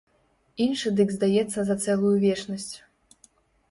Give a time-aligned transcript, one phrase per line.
[0.65, 2.71] Іншы дык здаецца за цэлую вечнасць.